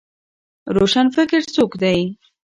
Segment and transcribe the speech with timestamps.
[0.75, 1.99] روشنفکر څوک دی؟